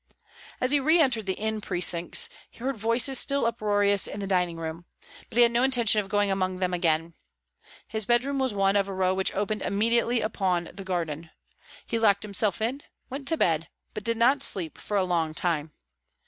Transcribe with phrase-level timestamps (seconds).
[0.59, 4.57] As he re entered the inn precincts, he heard voices still uproarious in the dining
[4.57, 4.85] room;
[5.29, 7.13] but he had no intention of going among them again.
[7.87, 11.29] His bedroom was one of a row which opened immediately upon the garden.
[11.85, 15.71] He locked himself in, went to bed, but did not sleep for a long time.